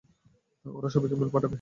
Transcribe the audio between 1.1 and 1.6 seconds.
Mail পাঠাবে।